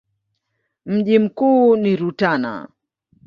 Mji 0.85 1.19
mkuu 1.19 1.75
ni 1.75 1.95
Rutana. 1.95 2.69